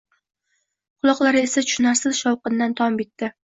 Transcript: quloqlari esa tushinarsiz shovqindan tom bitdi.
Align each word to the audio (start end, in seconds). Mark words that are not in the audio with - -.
quloqlari 1.03 1.45
esa 1.49 1.63
tushinarsiz 1.67 2.17
shovqindan 2.23 2.77
tom 2.83 3.01
bitdi. 3.05 3.33